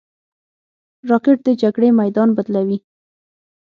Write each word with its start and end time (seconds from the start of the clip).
راکټ 1.09 1.37
د 1.47 1.49
جګړې 1.61 1.89
میدان 2.01 2.29
بدلوي 2.37 2.77